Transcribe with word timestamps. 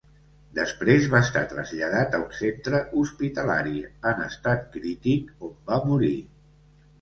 Després 0.59 1.03
va 1.15 1.19
estar 1.25 1.43
traslladat 1.51 2.17
a 2.17 2.21
un 2.21 2.33
centre 2.37 2.79
hospitalari, 3.03 3.75
en 4.13 4.25
estat 4.29 4.67
crític, 4.79 5.31
on 5.51 5.55
va 5.71 5.79
morir. 5.93 6.13